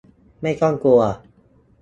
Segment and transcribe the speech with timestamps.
[0.41, 1.01] ไม่ต้องกลัว!